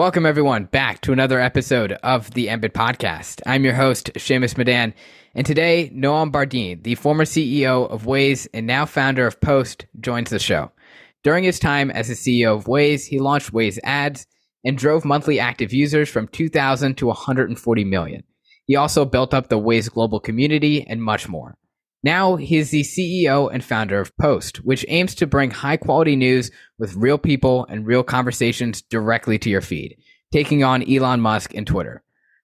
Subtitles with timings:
[0.00, 3.42] Welcome, everyone, back to another episode of the Embed Podcast.
[3.44, 4.94] I'm your host, Shamus Madan,
[5.34, 10.30] and today, Noam Bardin, the former CEO of Waze and now founder of Post, joins
[10.30, 10.72] the show.
[11.22, 14.26] During his time as the CEO of Waze, he launched Waze Ads
[14.64, 18.22] and drove monthly active users from 2,000 to 140 million.
[18.64, 21.58] He also built up the Waze global community and much more.
[22.02, 26.50] Now he's the CEO and founder of Post, which aims to bring high quality news
[26.78, 29.96] with real people and real conversations directly to your feed,
[30.32, 32.02] taking on Elon Musk and Twitter.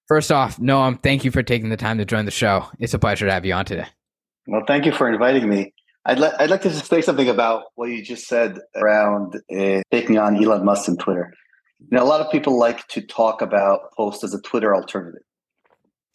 [0.08, 2.68] First off, Noam, thank you for taking the time to join the show.
[2.78, 3.86] It's a pleasure to have you on today.
[4.46, 5.72] Well, thank you for inviting me.
[6.04, 10.36] I'd, I'd like to say something about what you just said around uh, taking on
[10.42, 11.32] Elon Musk and Twitter.
[11.80, 15.22] You know, a lot of people like to talk about Post as a Twitter alternative.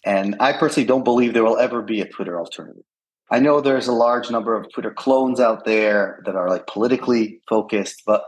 [0.05, 2.83] And I personally don't believe there will ever be a Twitter alternative.
[3.31, 7.41] I know there's a large number of Twitter clones out there that are like politically
[7.47, 8.25] focused, but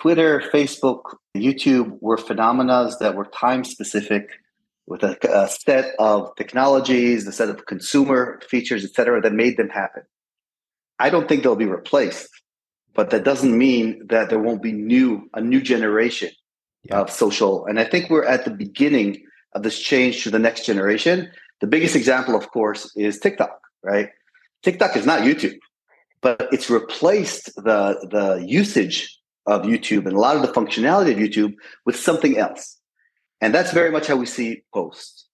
[0.00, 1.02] Twitter, Facebook,
[1.36, 4.28] YouTube were phenomena that were time specific
[4.86, 9.56] with a, a, set of technologies, a set of consumer features, et cetera, that made
[9.56, 10.02] them happen.
[10.98, 12.28] I don't think they'll be replaced,
[12.92, 16.30] but that doesn't mean that there won't be new a new generation
[16.82, 17.00] yeah.
[17.00, 17.66] of social.
[17.66, 21.30] And I think we're at the beginning of this change to the next generation.
[21.60, 24.10] The biggest example, of course, is TikTok, right?
[24.64, 25.58] TikTok is not YouTube,
[26.20, 31.18] but it's replaced the the usage of YouTube and a lot of the functionality of
[31.18, 32.78] YouTube with something else.
[33.40, 35.26] And that's very much how we see posts.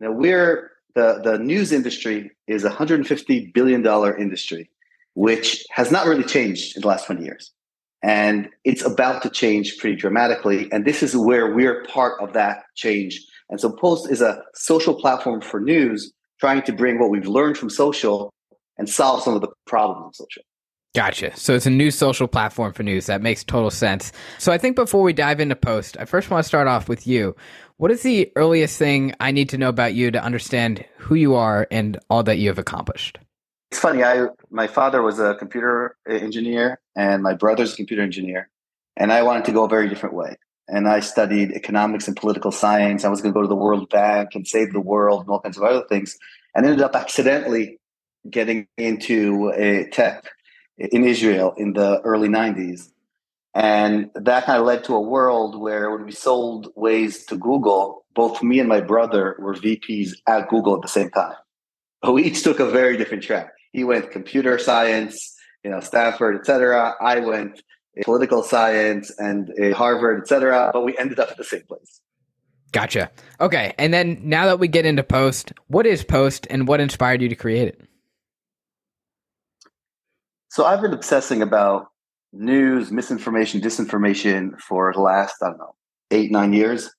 [0.00, 3.84] Now we're the, the news industry is a $150 billion
[4.18, 4.70] industry,
[5.14, 7.50] which has not really changed in the last 20 years.
[8.02, 10.70] And it's about to change pretty dramatically.
[10.70, 13.20] And this is where we're part of that change.
[13.48, 17.56] And so Post is a social platform for news, trying to bring what we've learned
[17.56, 18.33] from social
[18.78, 20.42] and solve some of the problems of social.
[20.94, 21.36] Gotcha.
[21.36, 23.06] So it's a new social platform for news.
[23.06, 24.12] That makes total sense.
[24.38, 27.04] So I think before we dive into post, I first want to start off with
[27.04, 27.34] you.
[27.78, 31.34] What is the earliest thing I need to know about you to understand who you
[31.34, 33.18] are and all that you have accomplished?
[33.72, 34.04] It's funny.
[34.04, 38.48] I my father was a computer engineer and my brother's a computer engineer,
[38.96, 40.36] and I wanted to go a very different way.
[40.68, 43.04] And I studied economics and political science.
[43.04, 45.40] I was going to go to the World Bank and save the world and all
[45.40, 46.16] kinds of other things,
[46.54, 47.80] and ended up accidentally
[48.28, 50.24] getting into a tech
[50.78, 52.90] in Israel in the early 90s.
[53.54, 58.04] And that kind of led to a world where when we sold Waze to Google,
[58.14, 61.34] both me and my brother were VPs at Google at the same time.
[62.02, 63.52] But we each took a very different track.
[63.72, 66.94] He went computer science, you know, Stanford, et cetera.
[67.00, 67.62] I went
[68.02, 70.70] political science and uh, Harvard, et cetera.
[70.72, 72.00] But we ended up at the same place.
[72.72, 73.10] Gotcha.
[73.40, 73.72] Okay.
[73.78, 77.28] And then now that we get into Post, what is Post and what inspired you
[77.28, 77.80] to create it?
[80.54, 81.88] So I've been obsessing about
[82.32, 85.74] news, misinformation, disinformation for the last, I don't know,
[86.12, 86.94] eight, nine years.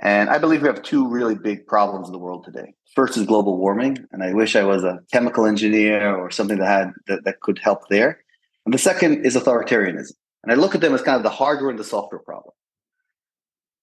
[0.00, 2.74] And I believe we have two really big problems in the world today.
[2.94, 6.66] First is global warming, and I wish I was a chemical engineer or something that
[6.66, 8.22] had that, that could help there.
[8.66, 10.12] And the second is authoritarianism.
[10.42, 12.52] And I look at them as kind of the hardware and the software problem.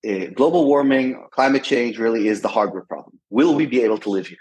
[0.08, 3.20] Uh, global warming, climate change really is the hardware problem.
[3.32, 4.38] Will we be able to live here?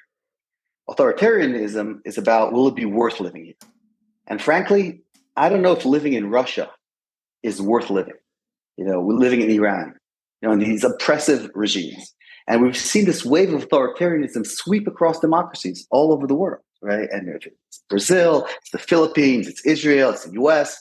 [0.91, 3.71] Authoritarianism is about will it be worth living here?
[4.31, 5.03] And frankly,
[5.37, 6.71] I don't know if living in Russia
[7.43, 8.15] is worth living.
[8.77, 9.95] You know, we're living in Iran,
[10.41, 12.15] you know, in these oppressive regimes.
[12.47, 17.09] And we've seen this wave of authoritarianism sweep across democracies all over the world, right?
[17.11, 20.79] And it's Brazil, it's the Philippines, it's Israel, it's the US.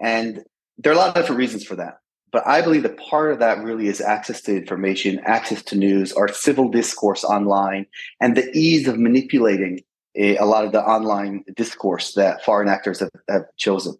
[0.00, 0.42] And
[0.76, 1.98] there are a lot of different reasons for that.
[2.32, 6.12] But I believe that part of that really is access to information, access to news,
[6.12, 7.86] our civil discourse online,
[8.20, 9.80] and the ease of manipulating
[10.16, 13.94] a, a lot of the online discourse that foreign actors have, have chosen.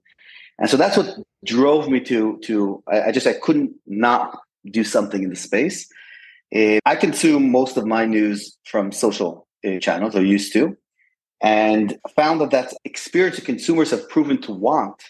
[0.59, 4.85] And so that's what drove me to to I, I just I couldn't not do
[4.85, 5.89] something in the space.
[6.55, 10.77] Uh, I consume most of my news from social uh, channels, or used to,
[11.41, 15.03] and found that that experience that consumers have proven to want,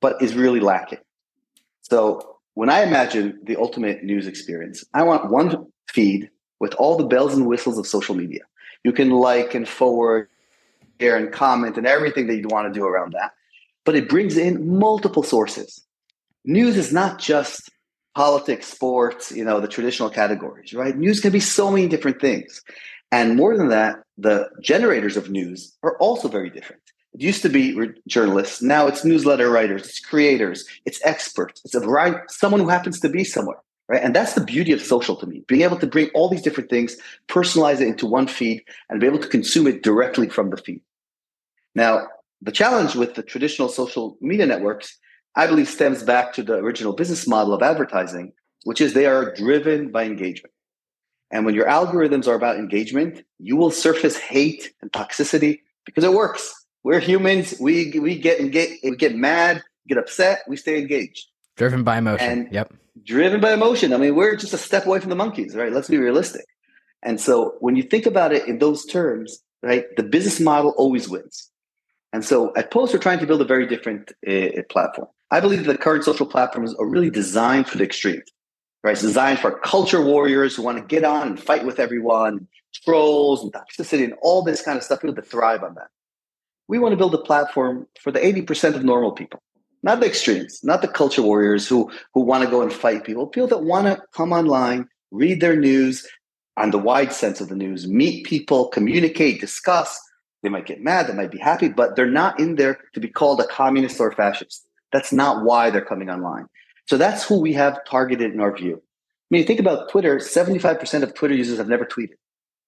[0.00, 0.98] but is really lacking.
[1.82, 7.04] So when I imagine the ultimate news experience, I want one feed with all the
[7.04, 8.40] bells and whistles of social media.
[8.82, 10.28] You can like and forward
[11.00, 13.32] share and comment and everything that you'd want to do around that.
[13.84, 15.84] But it brings in multiple sources.
[16.44, 17.70] News is not just
[18.14, 20.96] politics, sports, you know, the traditional categories, right?
[20.96, 22.62] News can be so many different things.
[23.12, 26.82] And more than that, the generators of news are also very different.
[27.14, 27.76] It used to be
[28.06, 28.62] journalists.
[28.62, 33.08] Now it's newsletter writers, it's creators, it's experts, it's a variety, someone who happens to
[33.08, 34.02] be somewhere right?
[34.02, 36.70] And that's the beauty of social to me, being able to bring all these different
[36.70, 36.96] things,
[37.28, 40.80] personalize it into one feed, and be able to consume it directly from the feed.
[41.74, 42.08] Now,
[42.42, 44.96] the challenge with the traditional social media networks,
[45.36, 48.32] I believe, stems back to the original business model of advertising,
[48.64, 50.52] which is they are driven by engagement.
[51.30, 56.12] And when your algorithms are about engagement, you will surface hate and toxicity because it
[56.12, 56.54] works.
[56.84, 57.54] We're humans.
[57.60, 60.42] We we get get we get mad, get upset.
[60.46, 61.26] We stay engaged.
[61.56, 62.30] Driven by emotion.
[62.30, 62.72] And yep.
[63.04, 63.92] Driven by emotion.
[63.92, 65.72] I mean, we're just a step away from the monkeys, right?
[65.72, 66.44] Let's be realistic.
[67.02, 71.08] And so when you think about it in those terms, right, the business model always
[71.08, 71.50] wins.
[72.12, 75.08] And so at Post, we're trying to build a very different uh, platform.
[75.30, 78.22] I believe the current social platforms are really designed for the extreme,
[78.82, 78.92] right?
[78.92, 82.46] It's designed for culture warriors who want to get on and fight with everyone,
[82.84, 85.88] trolls and toxicity and all this kind of stuff, people to thrive on that.
[86.68, 89.40] We want to build a platform for the 80% of normal people,
[89.82, 93.26] not the extremes, not the culture warriors who, who want to go and fight people,
[93.26, 96.06] people that want to come online, read their news
[96.56, 100.00] on the wide sense of the news, meet people, communicate, discuss.
[100.42, 103.08] They might get mad, they might be happy, but they're not in there to be
[103.08, 104.66] called a communist or a fascist.
[104.92, 106.46] That's not why they're coming online.
[106.86, 108.76] So that's who we have targeted in our view.
[108.76, 112.14] I mean, think about Twitter, 75% of Twitter users have never tweeted.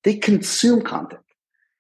[0.03, 1.23] They consume content.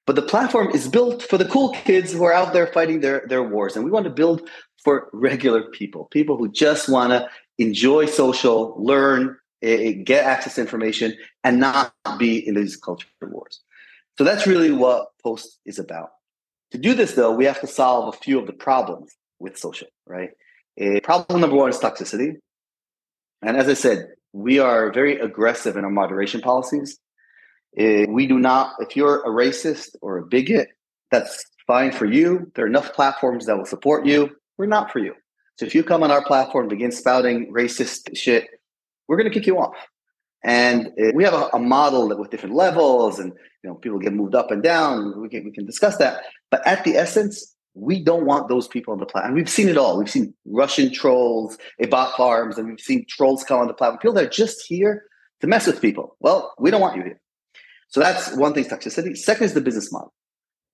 [0.06, 3.26] But the platform is built for the cool kids who are out there fighting their,
[3.28, 3.76] their wars.
[3.76, 4.48] And we want to build
[4.82, 7.28] for regular people, people who just want to
[7.58, 13.60] enjoy social, learn, uh, get access to information, and not be in these culture wars.
[14.16, 16.10] So that's really what Post is about.
[16.72, 19.88] To do this, though, we have to solve a few of the problems with social,
[20.06, 20.30] right?
[20.80, 22.36] Uh, problem number one is toxicity.
[23.42, 26.98] And as I said, we are very aggressive in our moderation policies.
[27.76, 30.68] We do not, if you're a racist or a bigot,
[31.10, 32.50] that's fine for you.
[32.54, 34.36] There are enough platforms that will support you.
[34.58, 35.14] We're not for you.
[35.56, 38.48] So if you come on our platform and begin spouting racist shit,
[39.06, 39.76] we're going to kick you off.
[40.44, 43.32] And uh, we have a, a, model that with different levels, and
[43.64, 45.20] you know people get moved up and down.
[45.20, 46.22] We can we can discuss that.
[46.50, 49.34] But at the essence, we don't want those people on the platform.
[49.34, 49.98] We've seen it all.
[49.98, 51.58] We've seen Russian trolls,
[51.90, 53.98] bot farms, and we've seen trolls come on the platform.
[53.98, 55.04] People that are just here
[55.40, 56.16] to mess with people.
[56.20, 57.20] Well, we don't want you here.
[57.88, 59.16] So that's one thing, toxicity.
[59.16, 60.12] Second is the business model.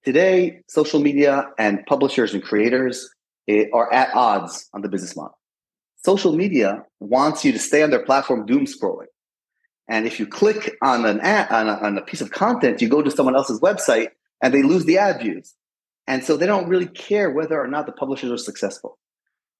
[0.05, 3.09] Today, social media and publishers and creators
[3.73, 5.39] are at odds on the business model.
[6.05, 9.07] Social media wants you to stay on their platform doom scrolling.
[9.89, 12.89] And if you click on an ad, on a, on a piece of content, you
[12.89, 14.09] go to someone else's website
[14.43, 15.55] and they lose the ad views.
[16.07, 18.99] And so they don't really care whether or not the publishers are successful.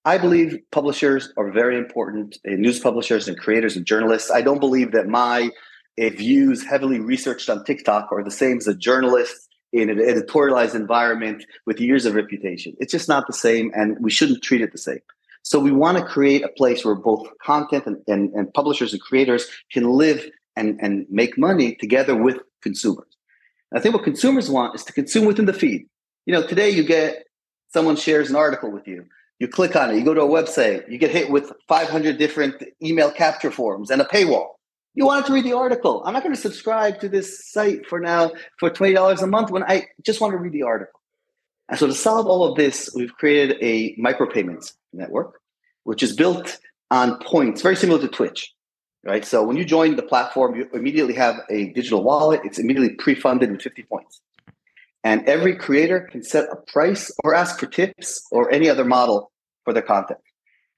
[0.07, 4.31] I believe publishers are very important, eh, news publishers and creators and journalists.
[4.31, 5.51] I don't believe that my
[5.99, 9.44] views heavily researched on TikTok are the same as a journalist
[9.75, 12.77] in an editorialized environment with years of reputation.
[12.79, 15.01] It's just not the same, and we shouldn't treat it the same.
[15.43, 19.03] So we want to create a place where both content and, and, and publishers and
[19.03, 23.17] creators can live and, and make money together with consumers.
[23.73, 25.87] And I think what consumers want is to consume within the feed.
[26.25, 27.25] You know, today you get
[27.73, 29.07] someone shares an article with you.
[29.41, 32.63] You click on it, you go to a website, you get hit with 500 different
[32.81, 34.51] email capture forms and a paywall.
[34.95, 36.03] You wanted to read the article.
[36.05, 39.65] I'm not going to subscribe to this site for now for $20 a month when
[39.65, 41.01] I just want to read the article.
[41.69, 45.41] And so to solve all of this, we've created a micropayments network,
[45.83, 46.59] which is built
[46.91, 48.53] on points, very similar to Twitch.
[49.03, 49.25] Right.
[49.25, 52.41] So when you join the platform, you immediately have a digital wallet.
[52.43, 54.23] It's immediately pre-funded with 50 points.
[55.03, 59.31] And every creator can set a price or ask for tips or any other model
[59.65, 60.21] for their content.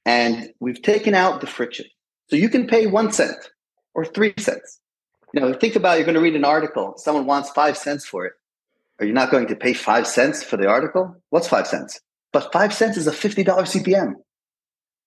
[0.04, 1.86] And we've taken out the friction.
[2.28, 3.36] So you can pay one cent
[3.96, 4.78] or three cents.
[5.32, 8.26] You know, think about you're going to read an article, someone wants five cents for
[8.26, 8.34] it.
[9.00, 11.16] Are you not going to pay five cents for the article?
[11.30, 12.00] What's five cents?
[12.32, 14.14] But five cents is a $50 CPM.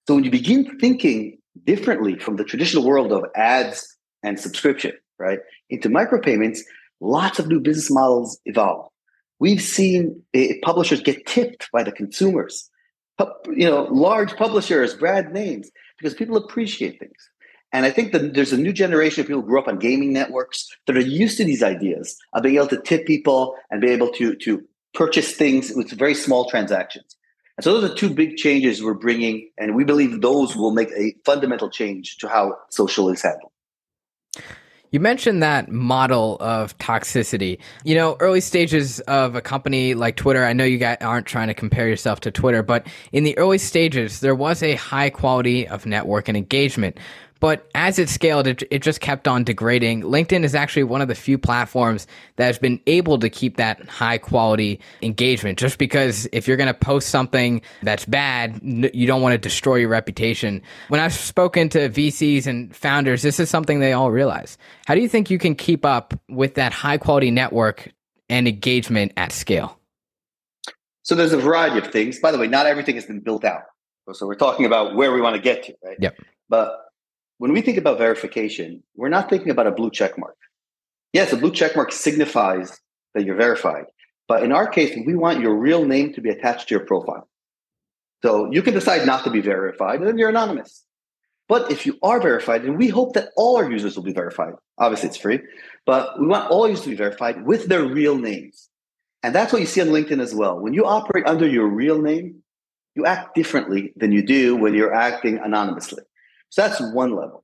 [0.08, 5.40] So when you begin thinking differently from the traditional world of ads and subscription, right,
[5.70, 6.60] into micropayments,
[7.00, 8.90] lots of new business models evolve.
[9.40, 12.70] We've seen uh, publishers get tipped by the consumers,
[13.56, 17.30] you know, large publishers, brand names, because people appreciate things.
[17.72, 20.12] And I think that there's a new generation of people who grew up on gaming
[20.12, 23.90] networks that are used to these ideas of being able to tip people and be
[23.90, 27.16] able to, to purchase things with very small transactions.
[27.58, 30.92] And so those are two big changes we're bringing, and we believe those will make
[30.92, 33.52] a fundamental change to how social is handled.
[34.92, 37.60] You mentioned that model of toxicity.
[37.84, 41.50] You know, early stages of a company like Twitter, I know you guys aren't trying
[41.50, 45.68] to compare yourself to Twitter, but in the early stages, there was a high quality
[45.68, 46.98] of network and engagement.
[47.40, 50.04] But as it scaled, it, it just kept on degrading.
[50.04, 52.06] LinkedIn is actually one of the few platforms
[52.36, 55.58] that has been able to keep that high quality engagement.
[55.58, 59.76] Just because if you're going to post something that's bad, you don't want to destroy
[59.76, 60.62] your reputation.
[60.90, 64.58] When I've spoken to VCs and founders, this is something they all realize.
[64.86, 67.92] How do you think you can keep up with that high quality network
[68.28, 69.80] and engagement at scale?
[71.04, 72.20] So there's a variety of things.
[72.20, 73.64] By the way, not everything has been built out.
[74.14, 75.98] So we're talking about where we want to get to, right?
[76.00, 76.18] Yep.
[76.50, 76.89] But
[77.40, 80.36] when we think about verification, we're not thinking about a blue check mark.
[81.14, 82.80] Yes, a blue check mark signifies
[83.16, 83.86] that you're verified.
[84.28, 87.28] But in our case, we want your real name to be attached to your profile.
[88.22, 90.84] So you can decide not to be verified, and then you're anonymous.
[91.48, 94.54] But if you are verified, and we hope that all our users will be verified,
[94.78, 95.40] obviously it's free,
[95.86, 98.70] but we want all users to be verified with their real names.
[99.24, 100.60] And that's what you see on LinkedIn as well.
[100.60, 102.44] When you operate under your real name,
[102.96, 106.04] you act differently than you do when you're acting anonymously.
[106.50, 107.44] So that's one level.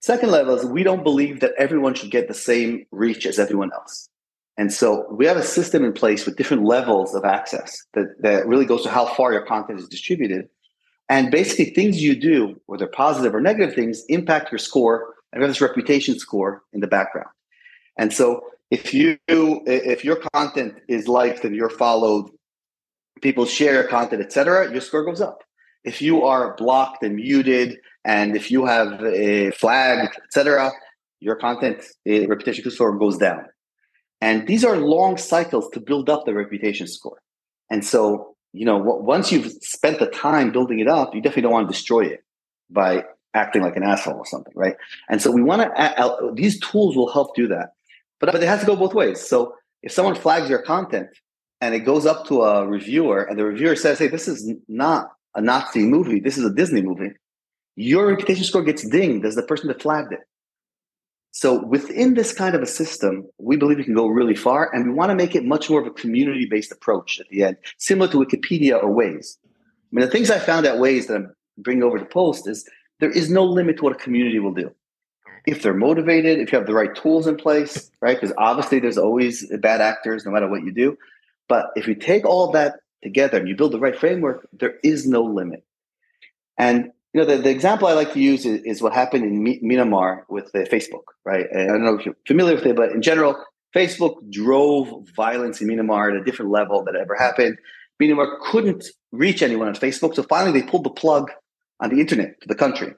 [0.00, 3.72] Second level is we don't believe that everyone should get the same reach as everyone
[3.72, 4.08] else.
[4.58, 8.46] And so we have a system in place with different levels of access that, that
[8.46, 10.48] really goes to how far your content is distributed.
[11.08, 15.50] And basically, things you do, whether positive or negative things, impact your score and have
[15.50, 17.28] this reputation score in the background.
[17.98, 22.30] And so if you if your content is liked and you're followed,
[23.22, 25.42] people share your content, etc., your score goes up.
[25.84, 30.70] If you are blocked and muted, and if you have a flagged, etc.,
[31.18, 33.46] your content eh, reputation score goes down.
[34.20, 37.20] And these are long cycles to build up the reputation score.
[37.68, 41.52] And so, you know, once you've spent the time building it up, you definitely don't
[41.52, 42.24] want to destroy it
[42.70, 44.76] by acting like an asshole or something, right?
[45.10, 47.70] And so we want to, these tools will help do that.
[48.20, 49.20] But, but it has to go both ways.
[49.20, 51.08] So if someone flags your content
[51.60, 55.10] and it goes up to a reviewer and the reviewer says, hey, this is not
[55.34, 57.10] a Nazi movie, this is a Disney movie,
[57.76, 60.20] your reputation score gets dinged as the person that flagged it.
[61.30, 64.86] So within this kind of a system, we believe we can go really far, and
[64.86, 68.10] we want to make it much more of a community-based approach at the end, similar
[68.10, 69.36] to Wikipedia or Waze.
[69.44, 69.48] I
[69.92, 72.66] mean, the things I found at Waze that I'm bringing over to Post is
[73.00, 74.74] there is no limit to what a community will do.
[75.46, 78.18] If they're motivated, if you have the right tools in place, right?
[78.18, 80.96] Because obviously there's always bad actors no matter what you do.
[81.48, 85.06] But if you take all that together and you build the right framework, there is
[85.06, 85.64] no limit.
[86.58, 89.42] And you know, the, the example I like to use is, is what happened in
[89.62, 91.46] Myanmar with uh, Facebook, right?
[91.50, 93.42] And I don't know if you're familiar with it, but in general,
[93.74, 97.56] Facebook drove violence in Myanmar at a different level that ever happened.
[97.98, 101.30] Myanmar couldn't reach anyone on Facebook, so finally they pulled the plug
[101.80, 102.92] on the internet to the country.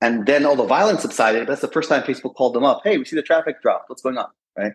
[0.00, 1.48] And then all the violence subsided.
[1.48, 2.82] That's the first time Facebook called them up.
[2.84, 3.86] Hey, we see the traffic drop.
[3.88, 4.28] What's going on?
[4.56, 4.74] Right?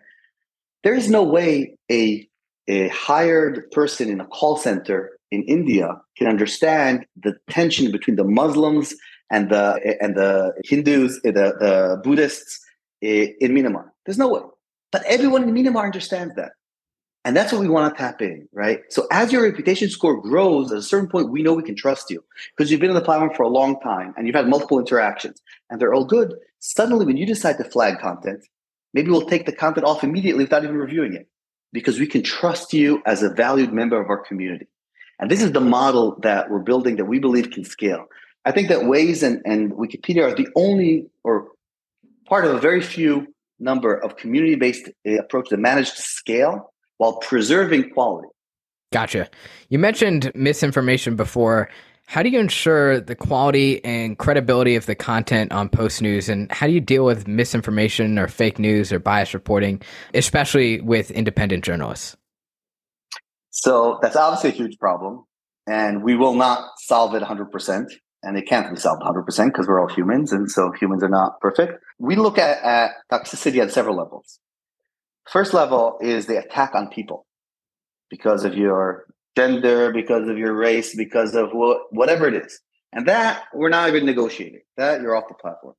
[0.82, 2.28] There is no way a
[2.68, 8.24] a hired person in a call center in India can understand the tension between the
[8.24, 8.94] Muslims
[9.30, 12.60] and the and the Hindus, eh, the, the Buddhists
[13.02, 13.86] eh, in Myanmar.
[14.04, 14.40] There's no way.
[14.92, 16.52] But everyone in Myanmar understands that.
[17.26, 18.80] And that's what we want to tap in, right?
[18.90, 22.10] So as your reputation score grows, at a certain point, we know we can trust
[22.10, 22.22] you
[22.54, 25.40] because you've been on the platform for a long time and you've had multiple interactions
[25.70, 26.34] and they're all good.
[26.58, 28.44] Suddenly, when you decide to flag content,
[28.92, 31.26] maybe we'll take the content off immediately without even reviewing it
[31.72, 34.66] because we can trust you as a valued member of our community.
[35.18, 38.06] And this is the model that we're building that we believe can scale.
[38.44, 41.48] I think that Waze and, and Wikipedia are the only or
[42.26, 43.26] part of a very few
[43.58, 48.28] number of community-based uh, approach that manage to scale while preserving quality.
[48.92, 49.28] Gotcha.
[49.68, 51.68] You mentioned misinformation before.
[52.06, 56.52] How do you ensure the quality and credibility of the content on Post News, and
[56.52, 59.80] how do you deal with misinformation or fake news or bias reporting,
[60.12, 62.16] especially with independent journalists?
[63.54, 65.24] So that's obviously a huge problem,
[65.68, 67.86] and we will not solve it 100%.
[68.24, 71.38] And it can't be solved 100% because we're all humans, and so humans are not
[71.40, 71.74] perfect.
[71.98, 74.40] We look at, at toxicity at several levels.
[75.30, 77.26] First level is the attack on people
[78.10, 79.04] because of your
[79.36, 82.60] gender, because of your race, because of wh- whatever it is.
[82.92, 84.62] And that we're not even negotiating.
[84.78, 85.74] That you're off the platform.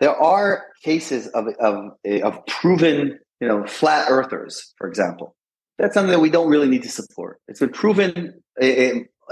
[0.00, 1.92] There are cases of, of,
[2.22, 5.36] of proven, you know, flat earthers, for example.
[5.80, 7.40] That's something that we don't really need to support.
[7.48, 8.66] It's been proven uh,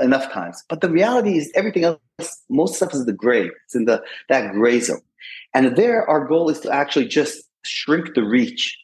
[0.01, 0.65] enough times.
[0.71, 1.99] But the reality is everything else,
[2.49, 3.51] most stuff is the gray.
[3.67, 5.03] It's in the that gray zone.
[5.53, 8.79] And there, our goal is to actually just shrink the reach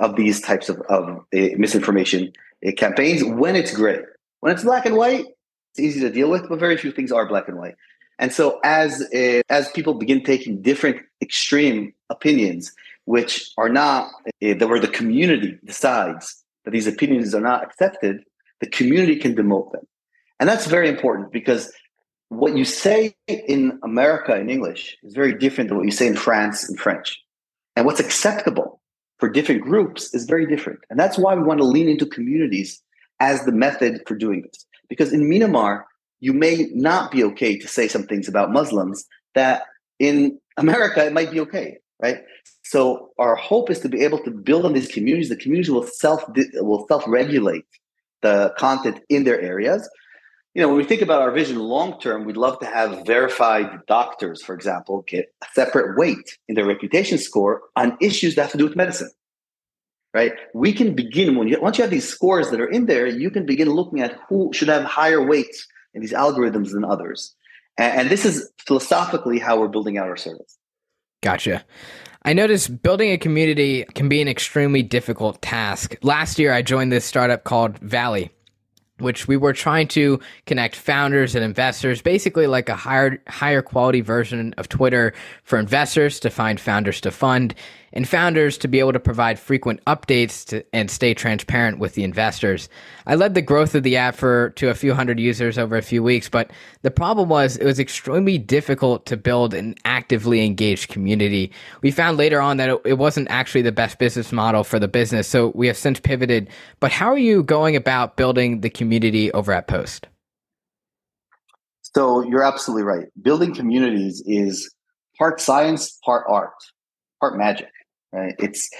[0.00, 2.32] of these types of, of uh, misinformation
[2.66, 4.00] uh, campaigns when it's gray.
[4.40, 5.26] When it's black and white,
[5.70, 7.76] it's easy to deal with, but very few things are black and white.
[8.18, 9.06] And so as
[9.48, 12.72] as people begin taking different extreme opinions,
[13.04, 14.10] which are not
[14.40, 18.22] that where the community decides that these opinions are not accepted,
[18.60, 19.86] the community can demote them.
[20.38, 21.72] And that's very important because
[22.28, 26.16] what you say in America in English is very different than what you say in
[26.16, 27.18] France in French.
[27.76, 28.80] And what's acceptable
[29.18, 30.80] for different groups is very different.
[30.90, 32.82] And that's why we want to lean into communities
[33.20, 34.66] as the method for doing this.
[34.88, 35.84] Because in Myanmar,
[36.20, 39.62] you may not be okay to say some things about Muslims that
[39.98, 42.18] in America it might be okay, right?
[42.64, 45.28] So our hope is to be able to build on these communities.
[45.28, 46.24] The communities will self
[46.54, 47.64] will self regulate
[48.22, 49.88] the content in their areas.
[50.54, 53.80] you know, when we think about our vision long term, we'd love to have verified
[53.86, 58.52] doctors, for example, get a separate weight in their reputation score on issues that have
[58.52, 59.10] to do with medicine.
[60.14, 60.32] Right?
[60.54, 63.30] We can begin when you once you have these scores that are in there, you
[63.30, 67.34] can begin looking at who should have higher weights in these algorithms than others.
[67.76, 70.56] And, and this is philosophically how we're building out our service.
[71.22, 71.64] Gotcha.
[72.22, 75.96] I noticed building a community can be an extremely difficult task.
[76.02, 78.32] Last year, I joined this startup called Valley,
[78.98, 84.00] which we were trying to connect founders and investors, basically like a higher higher quality
[84.00, 87.54] version of Twitter for investors to find founders to fund
[87.96, 92.04] and founders to be able to provide frequent updates to, and stay transparent with the
[92.04, 92.68] investors.
[93.06, 95.82] I led the growth of the app for to a few hundred users over a
[95.82, 96.50] few weeks, but
[96.82, 101.50] the problem was it was extremely difficult to build an actively engaged community.
[101.80, 104.88] We found later on that it, it wasn't actually the best business model for the
[104.88, 106.50] business, so we have since pivoted.
[106.80, 110.06] But how are you going about building the community over at Post?
[111.80, 113.06] So you're absolutely right.
[113.22, 114.70] Building communities is
[115.16, 116.52] part science, part art,
[117.22, 117.68] part magic
[118.16, 118.34] right?
[118.38, 118.70] It's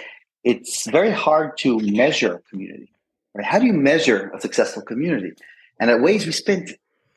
[0.44, 2.90] it's very hard to measure community.
[3.34, 3.44] Right?
[3.44, 5.32] How do you measure a successful community?
[5.80, 6.70] And at Waze, we spent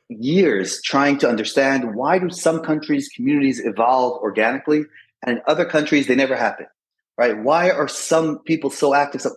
[0.10, 4.84] years trying to understand why do some countries communities evolve organically
[5.22, 6.66] and in other countries they never happen
[7.16, 9.30] right why are some people so active so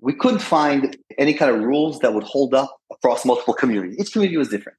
[0.00, 4.12] we couldn't find any kind of rules that would hold up across multiple communities each
[4.12, 4.78] community was different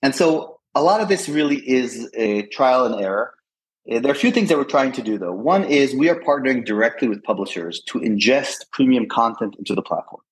[0.00, 3.34] and so a lot of this really is a trial and error
[3.88, 5.32] Eh, there are a few things that we're trying to do, though.
[5.32, 10.22] One is we are partnering directly with publishers to ingest premium content into the platform.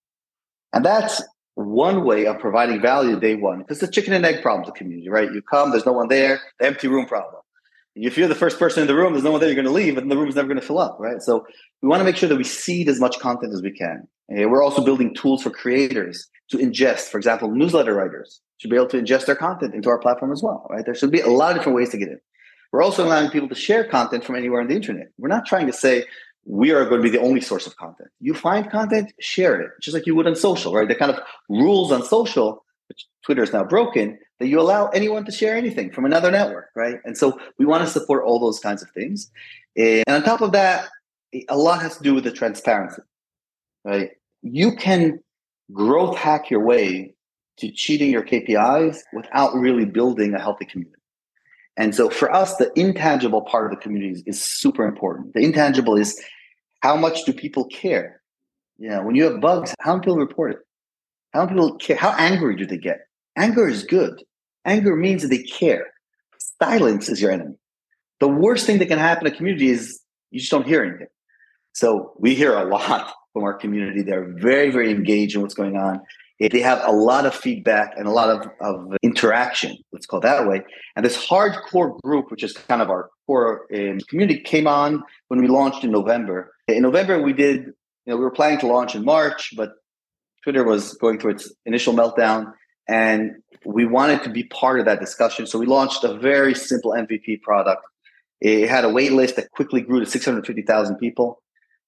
[0.73, 1.23] And that's
[1.54, 5.08] one way of providing value day one, because the chicken and egg problem to community,
[5.08, 5.32] right?
[5.32, 7.42] You come, there's no one there, the empty room problem.
[7.94, 9.73] If you're the first person in the room, there's no one there, you're going to
[9.73, 11.23] leave, and the room's never going to fill up, right?
[11.23, 11.46] So
[11.80, 14.08] we want to make sure that we seed as much content as we can.
[14.28, 18.76] And we're also building tools for creators to ingest, for example, newsletter writers should be
[18.76, 20.84] able to ingest their content into our platform as well, right?
[20.84, 22.18] There should be a lot of different ways to get in.
[22.75, 25.07] We're also allowing people to share content from anywhere on the internet.
[25.16, 26.07] We're not trying to say
[26.45, 28.09] we are going to be the only source of content.
[28.19, 30.88] You find content, share it, just like you would on social, right?
[30.88, 35.25] The kind of rules on social, which Twitter is now broken, that you allow anyone
[35.25, 36.96] to share anything from another network, right?
[37.05, 39.31] And so we want to support all those kinds of things.
[39.77, 40.88] And on top of that,
[41.48, 43.03] a lot has to do with the transparency,
[43.85, 44.11] right?
[44.42, 45.20] You can
[45.72, 47.14] growth hack your way
[47.59, 50.98] to cheating your KPIs without really building a healthy community.
[51.76, 55.34] And so for us, the intangible part of the community is super important.
[55.34, 56.20] The intangible is
[56.80, 58.20] how much do people care?
[58.78, 60.58] You know, when you have bugs, how many people report it?
[61.32, 61.96] How many people care?
[61.96, 63.00] How angry do they get?
[63.37, 64.22] Anger is good.
[64.64, 65.87] Anger means they care.
[66.62, 67.56] Silence is your enemy.
[68.20, 71.08] The worst thing that can happen in a community is you just don't hear anything.
[71.72, 74.02] So we hear a lot from our community.
[74.02, 76.00] They're very, very engaged in what's going on
[76.38, 80.25] they have a lot of feedback and a lot of, of interaction, let's call it
[80.25, 80.62] that way.
[80.97, 85.40] And this hardcore group, which is kind of our core um, community, came on when
[85.40, 86.53] we launched in November.
[86.66, 87.73] In November, we did, you
[88.07, 89.73] know, we were planning to launch in March, but
[90.42, 92.53] Twitter was going through its initial meltdown.
[92.88, 95.47] And we wanted to be part of that discussion.
[95.47, 97.83] So we launched a very simple MVP product.
[98.40, 101.40] It had a wait list that quickly grew to 650,000 people.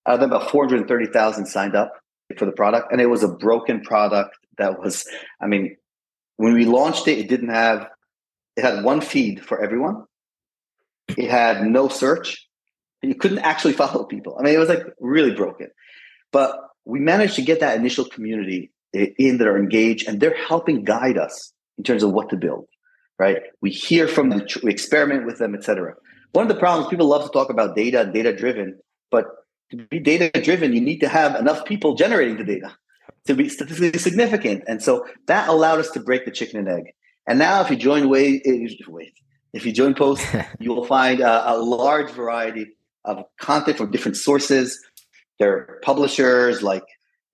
[0.06, 1.92] Out of them, about 430,000 signed up
[2.36, 5.06] for the product and it was a broken product that was
[5.40, 5.76] i mean
[6.36, 7.88] when we launched it it didn't have
[8.56, 10.04] it had one feed for everyone.
[11.08, 12.46] It had no search.
[13.02, 14.36] And you couldn't actually follow people.
[14.38, 15.68] I mean it was like really broken.
[16.32, 20.84] But we managed to get that initial community in that are engaged and they're helping
[20.84, 22.66] guide us in terms of what to build
[23.18, 23.38] right?
[23.62, 25.94] We hear from them we experiment with them etc
[26.32, 28.78] one of the problems people love to talk about data data driven
[29.10, 29.26] but
[29.70, 32.76] to be data driven, you need to have enough people generating the data
[33.26, 34.64] to be statistically significant.
[34.68, 36.94] And so that allowed us to break the chicken and egg.
[37.26, 38.42] And now, if you join Wait,
[38.88, 39.12] wait
[39.52, 40.24] if you join Post,
[40.60, 42.66] you will find a, a, large variety
[43.04, 44.78] of content from different sources.
[45.38, 46.82] There are publishers like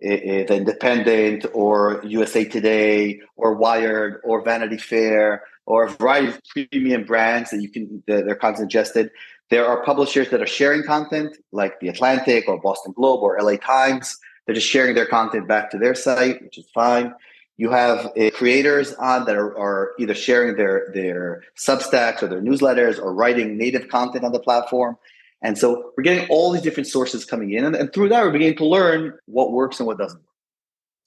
[0.04, 6.40] uh, The Independent or USA Today or Wired or Vanity Fair or a variety of
[6.70, 9.10] premium brands that you can their content ingested.
[9.52, 13.56] There are publishers that are sharing content, like The Atlantic or Boston Globe or LA
[13.56, 14.18] Times.
[14.46, 17.12] They're just sharing their content back to their site, which is fine.
[17.58, 22.40] You have uh, creators on that are, are, either sharing their their Substacks or their
[22.40, 24.96] newsletters or writing native content on the platform.
[25.42, 28.32] And so we're getting all these different sources coming in, and, and through that, we're
[28.32, 30.28] beginning to learn what works and what doesn't work.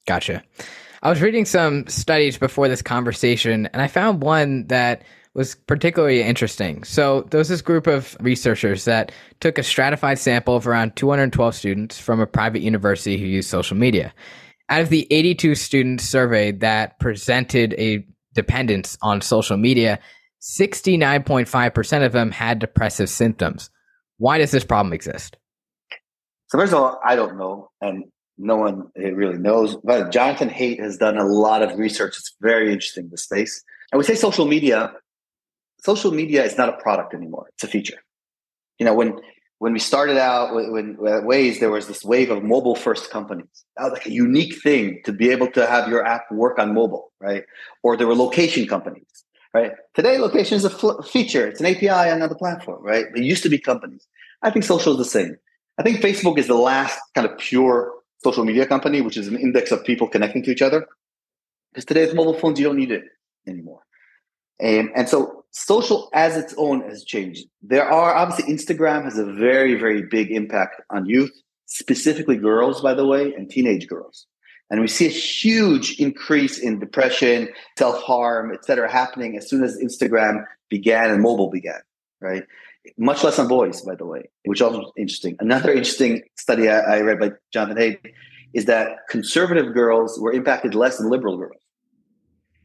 [0.05, 0.43] Gotcha.
[1.01, 5.01] I was reading some studies before this conversation, and I found one that
[5.36, 6.84] was particularly interesting.
[6.86, 11.54] So there was this group of researchers that took a stratified sample of around 212
[11.54, 14.13] students from a private university who used social media.
[14.69, 20.00] Out of the 82 students surveyed that presented a dependence on social media,
[20.41, 23.69] 69.5% of them had depressive symptoms.
[24.17, 25.38] Why does this problem exist?
[26.48, 28.06] So, first of all, I don't know, and
[28.38, 29.76] no one really knows.
[29.84, 32.15] But Jonathan Haidt has done a lot of research.
[32.17, 33.63] It's very interesting, the space.
[33.91, 34.93] I would say social media,
[35.86, 37.45] social media is not a product anymore.
[37.54, 38.00] It's a feature.
[38.80, 39.19] You know, when
[39.60, 43.10] when we started out when, when uh, Waze, there was this wave of mobile first
[43.10, 43.63] companies.
[43.78, 46.74] That was like a unique thing to be able to have your app work on
[46.74, 47.43] mobile, right?
[47.84, 49.71] Or there were location companies, right?
[49.93, 51.48] Today, location is a fl- feature.
[51.48, 53.06] It's an API on another platform, right?
[53.15, 54.06] It used to be companies.
[54.41, 55.38] I think social is the same.
[55.78, 57.93] I think Facebook is the last kind of pure
[58.24, 60.88] social media company, which is an index of people connecting to each other.
[61.71, 63.04] Because today with mobile phones, you don't need it
[63.48, 63.82] anymore.
[64.60, 67.48] And so social as its own has changed.
[67.62, 71.32] There are obviously Instagram has a very, very big impact on youth,
[71.65, 74.28] specifically girls, by the way, and teenage girls.
[74.70, 79.63] And we see a huge increase in depression, self harm, et cetera, happening as soon
[79.63, 81.80] as Instagram began and mobile began,
[82.20, 82.44] right?
[82.98, 85.38] Much less on boys, by the way, which also interesting.
[85.39, 88.12] Another interesting study I, I read by Jonathan Haidt
[88.54, 91.64] is that conservative girls were impacted less than liberal girls.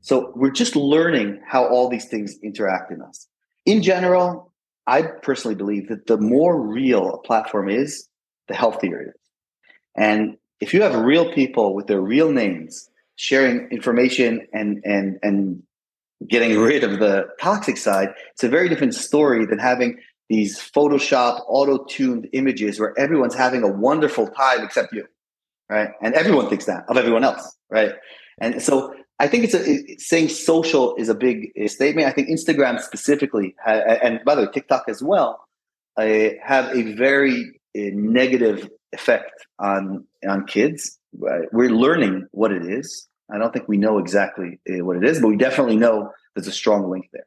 [0.01, 3.29] So we're just learning how all these things interact in us.
[3.67, 4.53] In general,
[4.87, 8.09] I personally believe that the more real a platform is,
[8.49, 9.15] the healthier it is.
[9.97, 15.63] And if you have real people with their real names sharing information and and and
[16.29, 21.43] getting rid of the toxic side, it's a very different story than having these Photoshop
[21.49, 25.05] auto-tuned images where everyone's having a wonderful time except you.
[25.69, 25.91] Right.
[26.03, 27.57] And everyone thinks that of everyone else.
[27.71, 27.93] Right.
[28.41, 32.09] And so I think it's a it, saying social is a big statement.
[32.09, 35.45] I think Instagram specifically, and by the way, TikTok as well,
[35.97, 40.99] uh, have a very uh, negative effect on on kids.
[41.13, 43.07] We're learning what it is.
[43.33, 46.49] I don't think we know exactly uh, what it is, but we definitely know there's
[46.49, 47.27] a strong link there.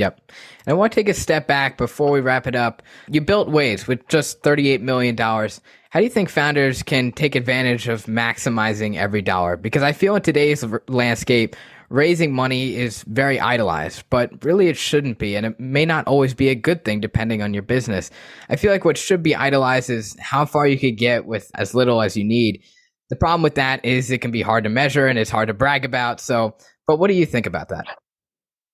[0.00, 0.32] Yep.
[0.64, 2.82] And I want to take a step back before we wrap it up.
[3.10, 5.14] You built Waze with just $38 million.
[5.14, 9.58] How do you think founders can take advantage of maximizing every dollar?
[9.58, 11.54] Because I feel in today's landscape,
[11.90, 15.36] raising money is very idolized, but really it shouldn't be.
[15.36, 18.10] And it may not always be a good thing depending on your business.
[18.48, 21.74] I feel like what should be idolized is how far you could get with as
[21.74, 22.62] little as you need.
[23.10, 25.54] The problem with that is it can be hard to measure and it's hard to
[25.54, 26.20] brag about.
[26.20, 27.84] So, but what do you think about that?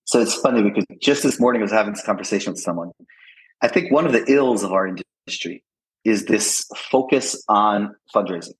[0.07, 2.93] So it's funny because just this morning I was having this conversation with someone.
[3.61, 5.65] I think one of the ills of our industry
[6.05, 8.55] is this focus on fundraising.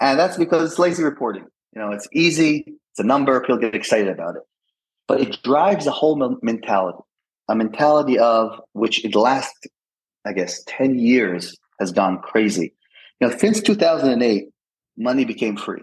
[0.00, 1.44] And that's because it's lazy reporting.
[1.74, 4.42] You know, it's easy, it's a number, people get excited about it.
[5.06, 6.98] But it drives a whole mentality,
[7.48, 9.54] a mentality of which in the last,
[10.26, 12.74] I guess, 10 years has gone crazy.
[13.20, 14.48] You know, since 2008,
[14.96, 15.82] money became free.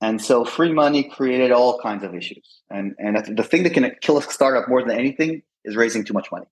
[0.00, 2.60] And so free money created all kinds of issues.
[2.70, 6.14] And, and the thing that can kill a startup more than anything is raising too
[6.14, 6.46] much money.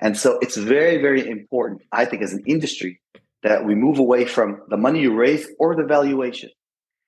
[0.00, 3.00] And so it's very, very important, I think, as an industry,
[3.44, 6.50] that we move away from the money you raise or the valuation.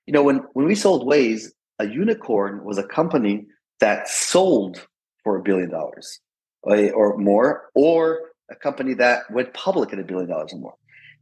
[0.06, 1.48] You know, when, when we sold Waze,
[1.80, 3.46] a unicorn was a company
[3.80, 4.86] that sold
[5.24, 6.20] for a billion dollars
[6.70, 10.74] eh, or more, or a company that went public at a billion dollars or more.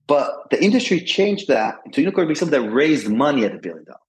[0.07, 3.85] But the industry changed that to unicorn being something that raised money at a billion
[3.85, 4.01] dollars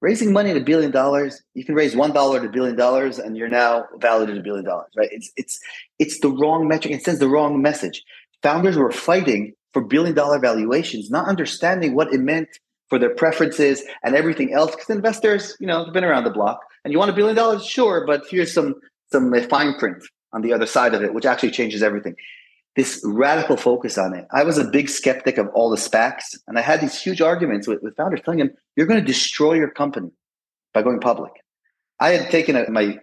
[0.00, 3.48] raising money a billion dollars, you can raise one dollar a billion dollars, and you're
[3.48, 5.08] now valued at a billion dollars, right?
[5.12, 5.58] It's it's
[5.98, 6.94] it's the wrong metric.
[6.94, 8.02] It sends the wrong message.
[8.42, 12.48] Founders were fighting for billion dollar valuations, not understanding what it meant
[12.88, 14.70] for their preferences and everything else.
[14.70, 17.64] Because investors, you know, have been around the block, and you want a billion dollars,
[17.66, 18.74] sure, but here's some
[19.12, 22.14] some fine print on the other side of it, which actually changes everything
[22.78, 24.24] this radical focus on it.
[24.30, 27.66] I was a big skeptic of all the SPACs, and I had these huge arguments
[27.66, 30.12] with, with founders telling them, you're going to destroy your company
[30.72, 31.32] by going public.
[31.98, 32.98] I had taken a, my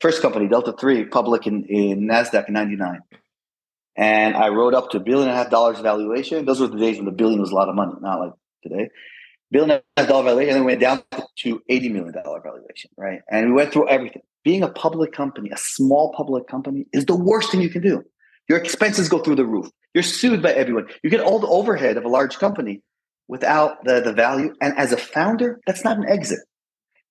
[0.00, 2.98] first company, Delta 3, public in, in NASDAQ in 99.
[3.96, 6.44] And I rode up to a billion and a half dollars valuation.
[6.44, 8.32] Those were the days when the billion was a lot of money, not like
[8.64, 8.88] today.
[9.52, 11.04] Billion and a half dollar valuation, and then went down
[11.38, 13.20] to $80 million valuation, right?
[13.30, 14.22] And we went through everything.
[14.42, 18.04] Being a public company, a small public company, is the worst thing you can do
[18.50, 19.70] your expenses go through the roof.
[19.94, 20.88] You're sued by everyone.
[21.04, 22.82] You get all the overhead of a large company
[23.28, 24.52] without the, the value.
[24.60, 26.40] And as a founder, that's not an exit.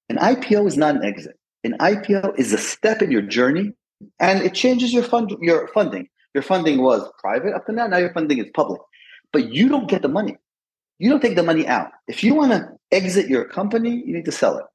[0.10, 1.40] An IPO is not an exit.
[1.64, 3.72] An IPO is a step in your journey
[4.20, 6.10] and it changes your fund your funding.
[6.34, 8.82] Your funding was private up to now, now your funding is public.
[9.32, 10.36] But you don't get the money.
[10.98, 11.92] You don't take the money out.
[12.10, 14.66] If you want to exit your company, you need to sell it.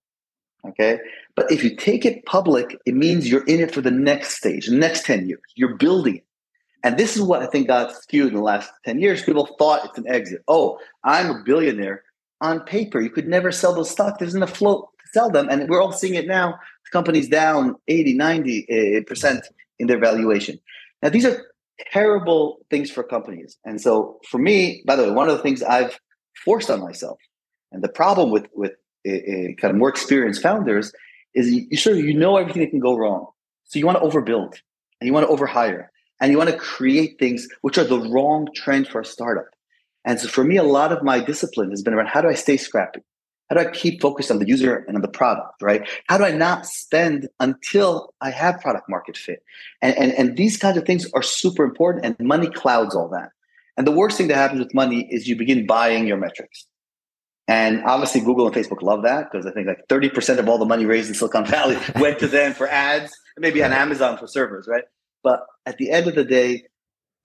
[0.68, 0.98] Okay.
[1.36, 4.68] But if you take it public, it means you're in it for the next stage,
[4.68, 5.42] the next 10 years.
[5.56, 6.24] You're building it.
[6.84, 9.22] And this is what I think got skewed in the last 10 years.
[9.22, 10.42] People thought it's an exit.
[10.46, 12.04] Oh, I'm a billionaire.
[12.42, 14.18] On paper, you could never sell those stocks.
[14.18, 15.48] There's enough float to sell them.
[15.48, 16.58] And we're all seeing it now.
[16.92, 19.40] companies down 80, 90% eh,
[19.78, 20.60] in their valuation.
[21.02, 21.42] Now, these are
[21.90, 23.56] terrible things for companies.
[23.64, 25.98] And so for me, by the way, one of the things I've
[26.44, 27.18] forced on myself,
[27.72, 28.72] and the problem with, with
[29.06, 30.92] a, a kind of more experienced founders
[31.34, 33.28] is you, you of, you know everything that can go wrong.
[33.64, 34.54] So you want to overbuild
[35.00, 35.88] and you want to overhire
[36.24, 39.44] and you want to create things which are the wrong trend for a startup.
[40.06, 42.34] And so for me, a lot of my discipline has been around how do I
[42.34, 43.00] stay scrappy?
[43.50, 45.86] How do I keep focused on the user and on the product, right?
[46.08, 49.42] How do I not spend until I have product market fit?
[49.82, 53.28] And, and, and these kinds of things are super important and money clouds all that.
[53.76, 56.66] And the worst thing that happens with money is you begin buying your metrics.
[57.48, 60.64] And obviously, Google and Facebook love that because I think like 30% of all the
[60.64, 64.66] money raised in Silicon Valley went to them for ads, maybe on Amazon for servers,
[64.66, 64.84] right?
[65.24, 66.64] But at the end of the day,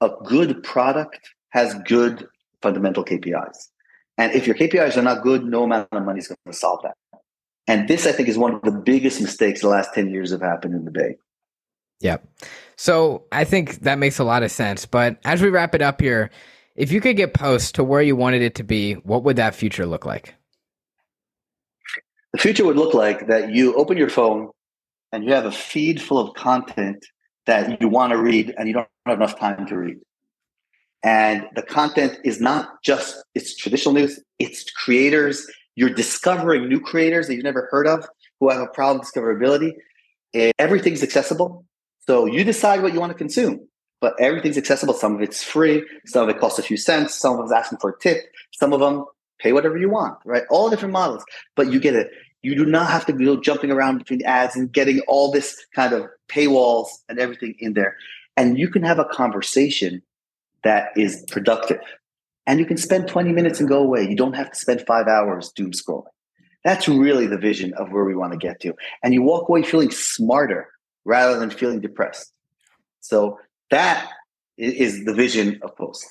[0.01, 2.27] a good product has good
[2.61, 3.67] fundamental KPIs.
[4.17, 6.81] And if your KPIs are not good, no amount of money is going to solve
[6.83, 6.95] that.
[7.67, 10.41] And this, I think, is one of the biggest mistakes the last 10 years have
[10.41, 11.17] happened in the Bay.
[12.01, 12.27] Yep.
[12.77, 14.85] So I think that makes a lot of sense.
[14.85, 16.31] But as we wrap it up here,
[16.75, 19.53] if you could get Post to where you wanted it to be, what would that
[19.53, 20.33] future look like?
[22.33, 24.49] The future would look like that you open your phone
[25.11, 27.05] and you have a feed full of content
[27.45, 29.97] that you want to read and you don't have enough time to read.
[31.03, 35.47] And the content is not just it's traditional news, it's creators.
[35.75, 38.05] You're discovering new creators that you've never heard of
[38.39, 39.73] who have a problem discoverability.
[40.59, 41.65] Everything's accessible.
[42.05, 43.67] So you decide what you want to consume,
[44.01, 44.93] but everything's accessible.
[44.93, 47.79] Some of it's free, some of it costs a few cents, some of them's asking
[47.79, 48.17] for a tip,
[48.51, 49.05] some of them
[49.39, 50.43] pay whatever you want, right?
[50.49, 51.23] All different models,
[51.55, 52.11] but you get it.
[52.41, 55.93] You do not have to go jumping around between ads and getting all this kind
[55.93, 57.97] of paywalls and everything in there.
[58.37, 60.01] And you can have a conversation
[60.63, 61.79] that is productive.
[62.47, 64.07] And you can spend 20 minutes and go away.
[64.07, 66.05] You don't have to spend five hours doom scrolling.
[66.63, 68.73] That's really the vision of where we want to get to.
[69.03, 70.67] And you walk away feeling smarter
[71.05, 72.31] rather than feeling depressed.
[73.01, 73.39] So
[73.71, 74.09] that
[74.57, 76.05] is the vision of Post.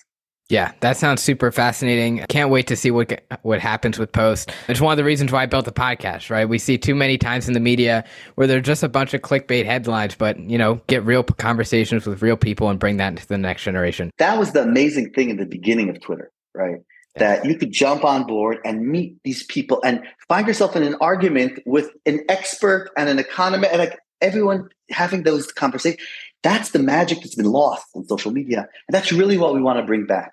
[0.49, 2.25] Yeah, that sounds super fascinating.
[2.31, 4.51] Can't wait to see what what happens with Post.
[4.67, 6.49] It's one of the reasons why I built the podcast, right?
[6.49, 8.03] We see too many times in the media
[8.37, 12.23] where they're just a bunch of clickbait headlines, but you know, get real conversations with
[12.23, 14.11] real people and bring that into the next generation.
[14.17, 16.81] That was the amazing thing in the beginning of Twitter, right?
[17.17, 20.95] That you could jump on board and meet these people and find yourself in an
[21.03, 26.03] argument with an expert and an economist and like everyone having those conversations.
[26.43, 28.61] That's the magic that's been lost on social media.
[28.61, 30.33] And that's really what we want to bring back.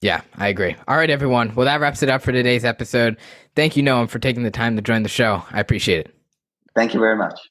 [0.00, 0.76] Yeah, I agree.
[0.88, 1.54] All right, everyone.
[1.54, 3.18] Well, that wraps it up for today's episode.
[3.54, 5.42] Thank you, Noam, for taking the time to join the show.
[5.50, 6.14] I appreciate it.
[6.74, 7.49] Thank you very much.